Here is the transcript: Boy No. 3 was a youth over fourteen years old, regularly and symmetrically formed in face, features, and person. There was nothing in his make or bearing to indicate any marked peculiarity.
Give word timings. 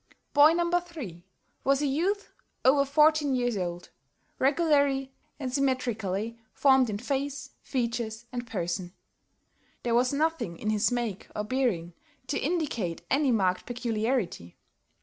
Boy 0.33 0.53
No. 0.53 0.67
3 0.79 1.23
was 1.63 1.79
a 1.83 1.85
youth 1.85 2.31
over 2.65 2.85
fourteen 2.85 3.35
years 3.35 3.55
old, 3.55 3.91
regularly 4.39 5.13
and 5.39 5.53
symmetrically 5.53 6.39
formed 6.53 6.89
in 6.89 6.97
face, 6.97 7.51
features, 7.61 8.25
and 8.31 8.47
person. 8.47 8.93
There 9.83 9.93
was 9.93 10.11
nothing 10.11 10.57
in 10.57 10.71
his 10.71 10.91
make 10.91 11.27
or 11.35 11.43
bearing 11.43 11.93
to 12.29 12.39
indicate 12.39 13.03
any 13.11 13.31
marked 13.31 13.67
peculiarity. 13.67 14.57